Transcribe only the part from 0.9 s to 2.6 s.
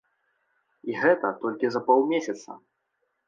І гэта толькі за паўмесяца.